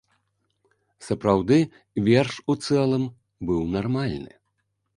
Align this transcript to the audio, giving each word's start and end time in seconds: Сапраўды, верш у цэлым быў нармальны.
Сапраўды, 1.07 1.57
верш 2.09 2.33
у 2.55 2.57
цэлым 2.65 3.07
быў 3.51 3.61
нармальны. 3.79 4.31